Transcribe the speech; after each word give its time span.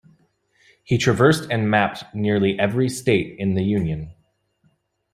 He 0.83 0.97
traversed 0.97 1.47
and 1.51 1.69
mapped 1.69 2.05
nearly 2.15 2.57
every 2.57 2.89
state 2.89 3.37
in 3.37 3.53
the 3.53 3.63
Union. 3.63 4.15